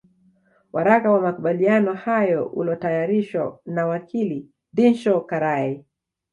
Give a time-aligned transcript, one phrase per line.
[0.73, 5.85] Waraka wa makubaliano hayo ulotayarishwa na Wakili Dinshaw Karai